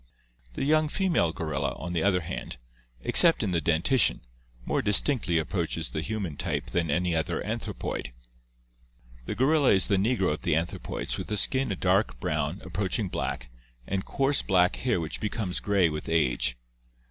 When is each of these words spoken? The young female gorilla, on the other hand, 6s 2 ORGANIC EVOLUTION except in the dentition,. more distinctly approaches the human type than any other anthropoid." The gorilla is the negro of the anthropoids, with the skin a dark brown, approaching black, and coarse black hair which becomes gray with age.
The 0.53 0.63
young 0.65 0.89
female 0.89 1.31
gorilla, 1.31 1.75
on 1.77 1.93
the 1.93 2.01
other 2.01 2.21
hand, 2.21 2.53
6s 2.53 2.57
2 2.57 2.57
ORGANIC 2.57 2.57
EVOLUTION 2.73 3.07
except 3.07 3.43
in 3.43 3.51
the 3.51 3.61
dentition,. 3.61 4.21
more 4.65 4.81
distinctly 4.81 5.37
approaches 5.37 5.89
the 5.91 6.01
human 6.01 6.35
type 6.37 6.65
than 6.71 6.89
any 6.89 7.15
other 7.15 7.39
anthropoid." 7.45 8.11
The 9.25 9.35
gorilla 9.35 9.69
is 9.73 9.85
the 9.85 9.97
negro 9.97 10.33
of 10.33 10.41
the 10.41 10.55
anthropoids, 10.55 11.19
with 11.19 11.27
the 11.27 11.37
skin 11.37 11.71
a 11.71 11.75
dark 11.75 12.19
brown, 12.19 12.63
approaching 12.65 13.09
black, 13.09 13.51
and 13.85 14.03
coarse 14.03 14.41
black 14.41 14.77
hair 14.77 14.99
which 14.99 15.19
becomes 15.19 15.59
gray 15.59 15.87
with 15.87 16.09
age. 16.09 16.57